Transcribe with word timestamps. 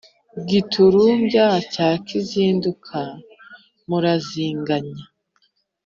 Giturumbya 0.49 1.45
cya 1.73 1.89
Kizinduka, 2.05 2.99
murazinganya. 3.87 5.03